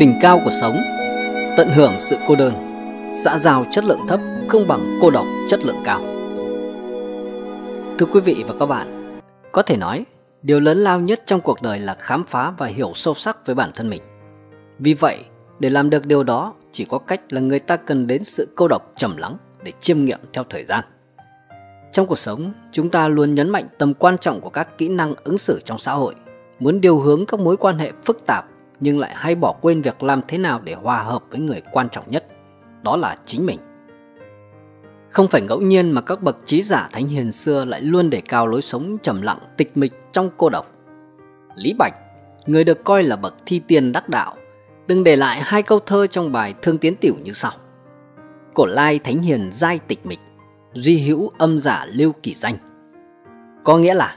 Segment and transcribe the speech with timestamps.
[0.00, 0.76] Đỉnh cao của sống,
[1.56, 2.52] Tận hưởng sự cô đơn,
[3.24, 6.00] Xã giao chất lượng thấp không bằng cô độc chất lượng cao.
[7.98, 9.18] Thưa quý vị và các bạn,
[9.52, 10.04] Có thể nói,
[10.42, 13.54] Điều lớn lao nhất trong cuộc đời là khám phá và hiểu sâu sắc với
[13.54, 14.02] bản thân mình.
[14.78, 15.18] Vì vậy,
[15.58, 18.68] để làm được điều đó, Chỉ có cách là người ta cần đến sự cô
[18.68, 20.84] độc trầm lắng Để chiêm nghiệm theo thời gian.
[21.92, 25.14] Trong cuộc sống, Chúng ta luôn nhấn mạnh tầm quan trọng của các kỹ năng
[25.24, 26.14] ứng xử trong xã hội,
[26.58, 28.49] Muốn điều hướng các mối quan hệ phức tạp
[28.80, 31.88] nhưng lại hay bỏ quên việc làm thế nào để hòa hợp với người quan
[31.88, 32.26] trọng nhất,
[32.82, 33.58] đó là chính mình.
[35.10, 38.20] Không phải ngẫu nhiên mà các bậc trí giả thánh hiền xưa lại luôn đề
[38.20, 40.66] cao lối sống trầm lặng tịch mịch trong cô độc.
[41.54, 41.94] Lý Bạch,
[42.46, 44.36] người được coi là bậc thi tiên đắc đạo,
[44.86, 47.52] từng để lại hai câu thơ trong bài Thương Tiến Tiểu như sau.
[48.54, 50.20] Cổ lai thánh hiền giai tịch mịch,
[50.72, 52.56] duy hữu âm giả lưu kỳ danh.
[53.64, 54.16] Có nghĩa là,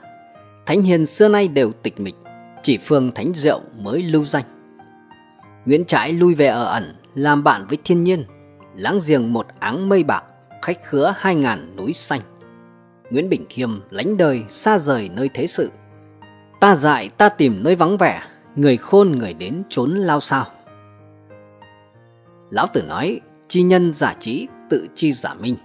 [0.66, 2.16] thánh hiền xưa nay đều tịch mịch,
[2.64, 4.44] chỉ phương thánh diệu mới lưu danh.
[5.66, 8.26] Nguyễn Trãi lui về ở ẩn, làm bạn với thiên nhiên,
[8.76, 10.24] láng giềng một áng mây bạc,
[10.62, 12.22] khách khứa hai ngàn núi xanh.
[13.10, 15.72] Nguyễn Bình Khiêm lánh đời xa rời nơi thế sự.
[16.60, 18.22] Ta dại ta tìm nơi vắng vẻ,
[18.56, 20.46] người khôn người đến trốn lao sao.
[22.50, 25.56] Lão Tử nói, chi nhân giả trí, tự chi giả minh.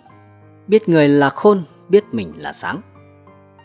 [0.66, 2.80] Biết người là khôn, biết mình là sáng.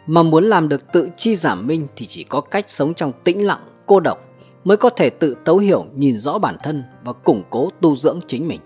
[0.08, 3.46] Mà muốn làm được tự chi giả minh thì chỉ có cách sống trong tĩnh
[3.46, 4.20] lặng, cô độc
[4.64, 8.20] mới có thể tự tấu hiểu nhìn rõ bản thân và củng cố tu dưỡng
[8.28, 8.60] chính mình.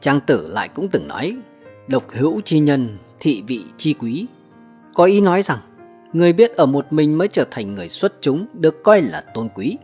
[0.00, 1.36] Trang tử lại cũng từng nói,
[1.88, 4.26] độc hữu chi nhân, thị vị chi quý.
[4.94, 5.58] Có ý nói rằng,
[6.12, 9.48] người biết ở một mình mới trở thành người xuất chúng được coi là tôn
[9.54, 9.78] quý.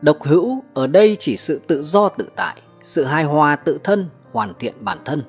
[0.00, 4.08] Độc hữu ở đây chỉ sự tự do tự tại, sự hài hòa tự thân,
[4.32, 5.22] hoàn thiện bản thân,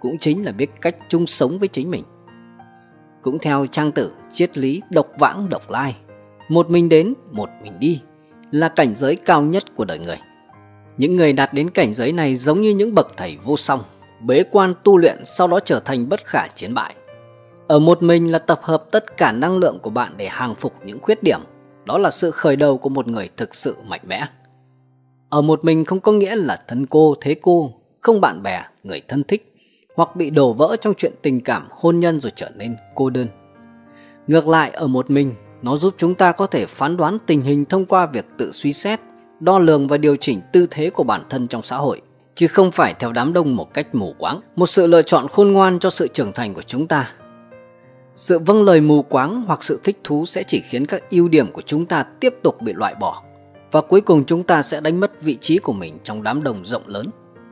[0.00, 2.04] cũng chính là biết cách chung sống với chính mình.
[3.22, 5.96] Cũng theo trang tử, triết lý độc vãng độc lai,
[6.48, 8.00] một mình đến, một mình đi
[8.50, 10.18] là cảnh giới cao nhất của đời người.
[10.96, 13.82] Những người đạt đến cảnh giới này giống như những bậc thầy vô song,
[14.20, 16.94] bế quan tu luyện sau đó trở thành bất khả chiến bại.
[17.68, 20.72] Ở một mình là tập hợp tất cả năng lượng của bạn để hàng phục
[20.84, 21.40] những khuyết điểm,
[21.84, 24.26] đó là sự khởi đầu của một người thực sự mạnh mẽ.
[25.28, 29.02] Ở một mình không có nghĩa là thân cô thế cô, không bạn bè, người
[29.08, 29.54] thân thích,
[29.96, 33.28] hoặc bị đổ vỡ trong chuyện tình cảm hôn nhân rồi trở nên cô đơn.
[34.26, 37.64] Ngược lại ở một mình nó giúp chúng ta có thể phán đoán tình hình
[37.64, 39.00] thông qua việc tự suy xét,
[39.40, 42.00] đo lường và điều chỉnh tư thế của bản thân trong xã hội,
[42.34, 45.52] chứ không phải theo đám đông một cách mù quáng, một sự lựa chọn khôn
[45.52, 47.10] ngoan cho sự trưởng thành của chúng ta.
[48.14, 51.52] Sự vâng lời mù quáng hoặc sự thích thú sẽ chỉ khiến các ưu điểm
[51.52, 53.22] của chúng ta tiếp tục bị loại bỏ
[53.72, 56.64] và cuối cùng chúng ta sẽ đánh mất vị trí của mình trong đám đông
[56.64, 57.06] rộng lớn.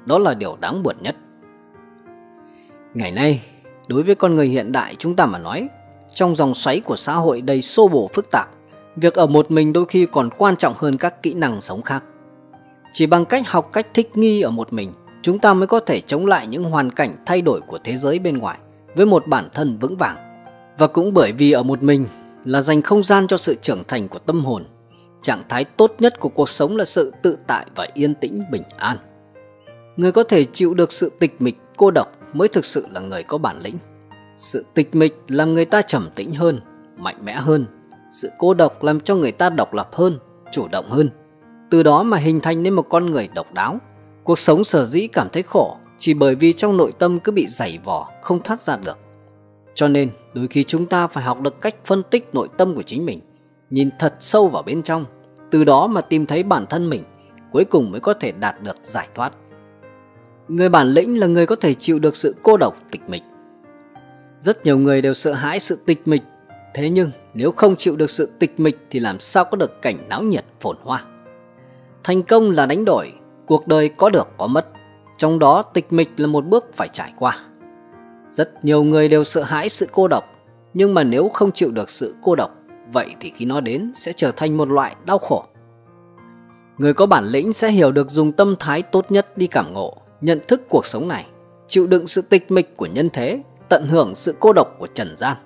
[0.07, 1.17] Đó là điều đáng buồn nhất.
[2.95, 3.43] Ngày nay,
[3.89, 5.69] đối với con người hiện đại chúng ta mà nói,
[6.17, 8.49] trong dòng xoáy của xã hội đầy xô bổ phức tạp,
[8.97, 12.05] việc ở một mình đôi khi còn quan trọng hơn các kỹ năng sống khác.
[12.93, 16.01] Chỉ bằng cách học cách thích nghi ở một mình, chúng ta mới có thể
[16.01, 18.59] chống lại những hoàn cảnh thay đổi của thế giới bên ngoài
[18.95, 20.17] với một bản thân vững vàng.
[20.79, 22.07] Và cũng bởi vì ở một mình
[22.45, 24.65] là dành không gian cho sự trưởng thành của tâm hồn,
[25.23, 28.63] trạng thái tốt nhất của cuộc sống là sự tự tại và yên tĩnh bình
[28.77, 28.99] an.
[29.97, 33.23] Người có thể chịu được sự tịch mịch, cô độc mới thực sự là người
[33.23, 33.79] có bản lĩnh.
[34.37, 36.61] Sự tịch mịch làm người ta trầm tĩnh hơn,
[36.97, 37.67] mạnh mẽ hơn.
[38.11, 40.19] Sự cô độc làm cho người ta độc lập hơn,
[40.53, 41.11] chủ động hơn.
[41.71, 43.79] Từ đó mà hình thành nên một con người độc đáo.
[44.25, 47.47] Cuộc sống sở dĩ cảm thấy khổ chỉ bởi vì trong nội tâm cứ bị
[47.47, 48.99] dày vò, không thoát ra được.
[49.75, 52.83] Cho nên, đôi khi chúng ta phải học được cách phân tích nội tâm của
[52.83, 53.21] chính mình,
[53.71, 55.05] nhìn thật sâu vào bên trong,
[55.51, 57.05] từ đó mà tìm thấy bản thân mình,
[57.53, 59.33] cuối cùng mới có thể đạt được giải thoát.
[60.49, 63.23] Người bản lĩnh là người có thể chịu được sự cô độc tịch mịch
[64.41, 66.23] rất nhiều người đều sợ hãi sự tịch mịch,
[66.75, 70.09] thế nhưng nếu không chịu được sự tịch mịch thì làm sao có được cảnh
[70.09, 71.05] náo nhiệt phồn hoa.
[72.05, 73.13] Thành công là đánh đổi,
[73.47, 74.67] cuộc đời có được có mất,
[75.17, 77.41] trong đó tịch mịch là một bước phải trải qua.
[78.31, 80.25] Rất nhiều người đều sợ hãi sự cô độc,
[80.75, 82.51] nhưng mà nếu không chịu được sự cô độc,
[82.93, 85.45] vậy thì khi nó đến sẽ trở thành một loại đau khổ.
[86.79, 89.97] Người có bản lĩnh sẽ hiểu được dùng tâm thái tốt nhất đi cảm ngộ,
[90.21, 91.27] nhận thức cuộc sống này,
[91.69, 95.17] chịu đựng sự tịch mịch của nhân thế tận hưởng sự cô độc của trần
[95.17, 95.37] gian.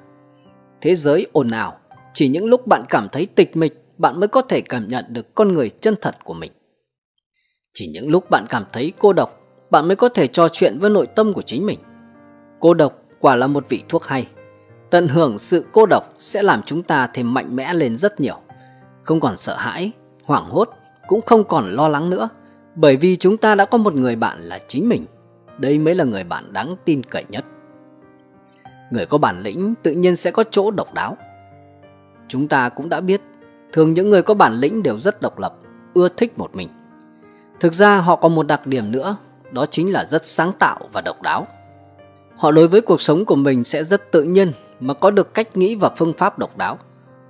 [0.81, 1.79] Thế giới ồn ào,
[2.15, 5.35] chỉ những lúc bạn cảm thấy tịch mịch, bạn mới có thể cảm nhận được
[5.35, 6.53] con người chân thật của mình.
[7.75, 9.41] Chỉ những lúc bạn cảm thấy cô độc,
[9.71, 11.79] bạn mới có thể trò chuyện với nội tâm của chính mình.
[12.61, 14.29] Cô độc quả là một vị thuốc hay.
[14.91, 18.37] Tận hưởng sự cô độc sẽ làm chúng ta thêm mạnh mẽ lên rất nhiều.
[19.03, 19.93] Không còn sợ hãi,
[20.25, 20.71] hoảng hốt,
[21.09, 22.29] cũng không còn lo lắng nữa.
[22.75, 25.07] Bởi vì chúng ta đã có một người bạn là chính mình.
[25.59, 27.45] Đây mới là người bạn đáng tin cậy nhất
[28.91, 31.17] người có bản lĩnh tự nhiên sẽ có chỗ độc đáo.
[32.29, 33.21] Chúng ta cũng đã biết,
[33.73, 35.55] thường những người có bản lĩnh đều rất độc lập,
[35.95, 36.69] ưa thích một mình.
[37.61, 39.17] Thực ra họ có một đặc điểm nữa,
[39.53, 41.47] đó chính là rất sáng tạo và độc đáo.
[42.37, 45.57] Họ đối với cuộc sống của mình sẽ rất tự nhiên mà có được cách
[45.57, 46.79] nghĩ và phương pháp độc đáo.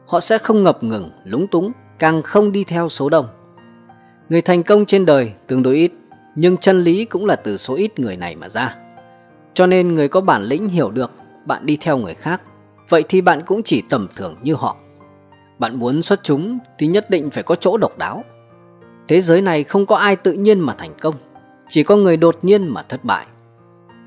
[0.07, 3.29] Họ sẽ không ngập ngừng, lúng túng, càng không đi theo số đông.
[4.29, 5.93] Người thành công trên đời tương đối ít,
[6.35, 8.77] nhưng chân lý cũng là từ số ít người này mà ra.
[9.55, 11.11] Cho nên người có bản lĩnh hiểu được
[11.51, 12.43] bạn đi theo người khác,
[12.89, 14.77] vậy thì bạn cũng chỉ tầm thường như họ.
[15.59, 18.25] Bạn muốn xuất chúng thì nhất định phải có chỗ độc đáo.
[19.09, 21.15] Thế giới này không có ai tự nhiên mà thành công,
[21.69, 23.27] chỉ có người đột nhiên mà thất bại.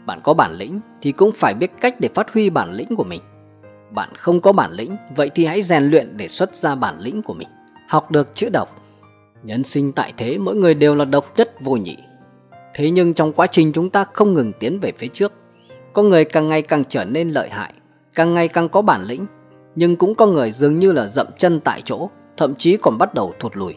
[0.06, 3.04] Bạn có bản lĩnh thì cũng phải biết cách để phát huy bản lĩnh của
[3.04, 3.22] mình.
[3.92, 7.22] Bạn không có bản lĩnh, vậy thì hãy rèn luyện để xuất ra bản lĩnh
[7.22, 7.48] của mình.
[7.90, 8.82] Học được chữ độc.
[9.44, 11.98] Nhân sinh tại thế mỗi người đều là độc nhất vô nhị.
[12.74, 15.34] Thế nhưng trong quá trình chúng ta không ngừng tiến về phía trước,
[15.94, 17.74] có người càng ngày càng trở nên lợi hại,
[18.16, 19.26] càng ngày càng có bản lĩnh,
[19.76, 23.14] nhưng cũng có người dường như là dậm chân tại chỗ, thậm chí còn bắt
[23.14, 23.76] đầu thụt lùi.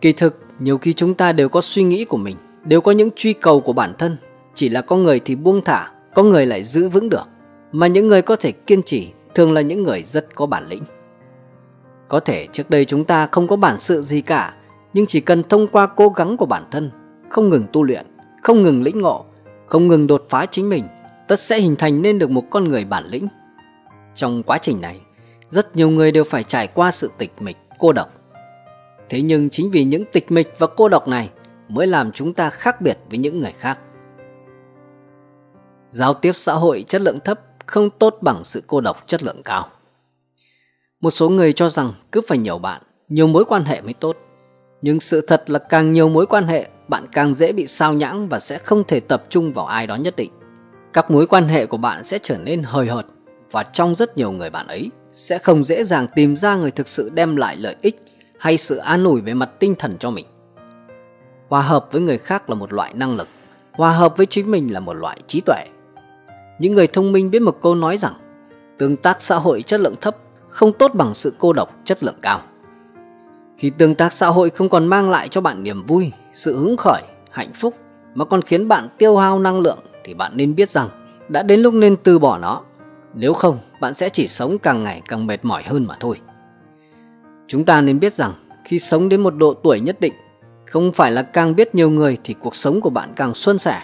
[0.00, 3.08] Kỳ thực, nhiều khi chúng ta đều có suy nghĩ của mình, đều có những
[3.16, 4.16] truy cầu của bản thân,
[4.54, 7.28] chỉ là có người thì buông thả, có người lại giữ vững được,
[7.72, 10.82] mà những người có thể kiên trì thường là những người rất có bản lĩnh.
[12.08, 14.54] Có thể trước đây chúng ta không có bản sự gì cả,
[14.94, 16.90] nhưng chỉ cần thông qua cố gắng của bản thân,
[17.28, 18.06] không ngừng tu luyện,
[18.42, 19.24] không ngừng lĩnh ngộ,
[19.66, 20.84] không ngừng đột phá chính mình,
[21.28, 23.28] tất sẽ hình thành nên được một con người bản lĩnh.
[24.14, 25.00] Trong quá trình này,
[25.48, 28.08] rất nhiều người đều phải trải qua sự tịch mịch, cô độc.
[29.08, 31.30] Thế nhưng chính vì những tịch mịch và cô độc này
[31.68, 33.78] mới làm chúng ta khác biệt với những người khác.
[35.88, 39.42] Giao tiếp xã hội chất lượng thấp không tốt bằng sự cô độc chất lượng
[39.42, 39.68] cao.
[41.00, 44.16] Một số người cho rằng cứ phải nhiều bạn, nhiều mối quan hệ mới tốt.
[44.82, 48.28] Nhưng sự thật là càng nhiều mối quan hệ, bạn càng dễ bị sao nhãng
[48.28, 50.32] và sẽ không thể tập trung vào ai đó nhất định.
[50.92, 53.06] Các mối quan hệ của bạn sẽ trở nên hời hợt
[53.50, 56.88] và trong rất nhiều người bạn ấy sẽ không dễ dàng tìm ra người thực
[56.88, 58.02] sự đem lại lợi ích
[58.38, 60.26] hay sự an ủi về mặt tinh thần cho mình.
[61.48, 63.28] Hòa hợp với người khác là một loại năng lực,
[63.72, 65.64] hòa hợp với chính mình là một loại trí tuệ.
[66.58, 68.14] Những người thông minh biết một câu nói rằng
[68.78, 70.16] tương tác xã hội chất lượng thấp
[70.48, 72.40] không tốt bằng sự cô độc chất lượng cao.
[73.58, 76.76] Khi tương tác xã hội không còn mang lại cho bạn niềm vui, sự hứng
[76.76, 77.74] khởi, hạnh phúc
[78.14, 80.88] mà còn khiến bạn tiêu hao năng lượng thì bạn nên biết rằng
[81.28, 82.62] đã đến lúc nên từ bỏ nó.
[83.14, 86.20] Nếu không, bạn sẽ chỉ sống càng ngày càng mệt mỏi hơn mà thôi.
[87.46, 88.32] Chúng ta nên biết rằng
[88.64, 90.12] khi sống đến một độ tuổi nhất định,
[90.66, 93.82] không phải là càng biết nhiều người thì cuộc sống của bạn càng suôn sẻ.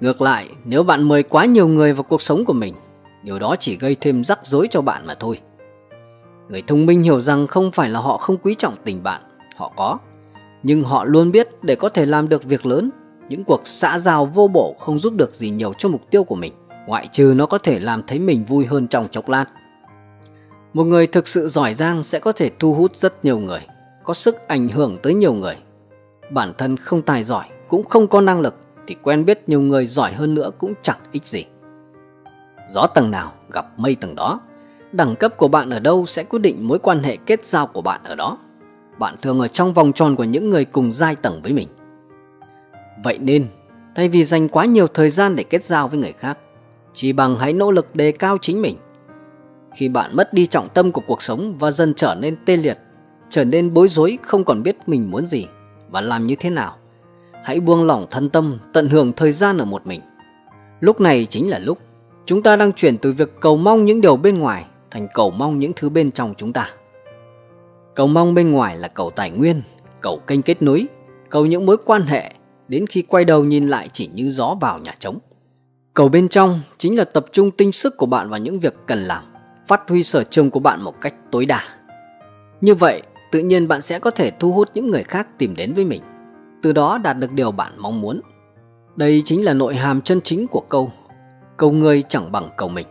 [0.00, 2.74] Ngược lại, nếu bạn mời quá nhiều người vào cuộc sống của mình,
[3.22, 5.38] điều đó chỉ gây thêm rắc rối cho bạn mà thôi.
[6.48, 9.22] Người thông minh hiểu rằng không phải là họ không quý trọng tình bạn,
[9.56, 9.98] họ có.
[10.62, 12.90] Nhưng họ luôn biết để có thể làm được việc lớn,
[13.28, 16.34] những cuộc xã giao vô bổ không giúp được gì nhiều cho mục tiêu của
[16.34, 16.52] mình,
[16.86, 19.44] ngoại trừ nó có thể làm thấy mình vui hơn trong chốc lát.
[20.72, 23.60] Một người thực sự giỏi giang sẽ có thể thu hút rất nhiều người,
[24.04, 25.56] có sức ảnh hưởng tới nhiều người.
[26.30, 28.54] Bản thân không tài giỏi, cũng không có năng lực
[28.86, 31.44] thì quen biết nhiều người giỏi hơn nữa cũng chẳng ích gì.
[32.68, 34.40] Gió tầng nào gặp mây tầng đó,
[34.92, 37.82] đẳng cấp của bạn ở đâu sẽ quyết định mối quan hệ kết giao của
[37.82, 38.38] bạn ở đó.
[38.98, 41.68] Bạn thường ở trong vòng tròn của những người cùng giai tầng với mình.
[43.06, 43.46] Vậy nên,
[43.94, 46.38] thay vì dành quá nhiều thời gian để kết giao với người khác,
[46.92, 48.76] chỉ bằng hãy nỗ lực đề cao chính mình.
[49.74, 52.78] Khi bạn mất đi trọng tâm của cuộc sống và dần trở nên tê liệt,
[53.30, 55.46] trở nên bối rối không còn biết mình muốn gì
[55.90, 56.76] và làm như thế nào,
[57.44, 60.00] hãy buông lỏng thân tâm, tận hưởng thời gian ở một mình.
[60.80, 61.78] Lúc này chính là lúc
[62.24, 65.58] chúng ta đang chuyển từ việc cầu mong những điều bên ngoài thành cầu mong
[65.58, 66.70] những thứ bên trong chúng ta.
[67.94, 69.62] Cầu mong bên ngoài là cầu tài nguyên,
[70.00, 70.86] cầu kênh kết nối,
[71.30, 72.32] cầu những mối quan hệ,
[72.68, 75.18] đến khi quay đầu nhìn lại chỉ như gió vào nhà trống.
[75.94, 78.98] Cầu bên trong chính là tập trung tinh sức của bạn vào những việc cần
[78.98, 79.22] làm,
[79.66, 81.62] phát huy sở trường của bạn một cách tối đa.
[82.60, 85.74] Như vậy, tự nhiên bạn sẽ có thể thu hút những người khác tìm đến
[85.74, 86.02] với mình,
[86.62, 88.20] từ đó đạt được điều bạn mong muốn.
[88.96, 90.92] Đây chính là nội hàm chân chính của câu,
[91.56, 92.86] cầu người chẳng bằng cầu mình.